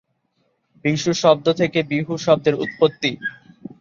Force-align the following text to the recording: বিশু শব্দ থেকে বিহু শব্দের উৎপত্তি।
বিশু 0.85 1.11
শব্দ 1.13 1.45
থেকে 1.51 1.79
বিহু 1.91 2.13
শব্দের 2.17 2.55
উৎপত্তি। 2.55 3.11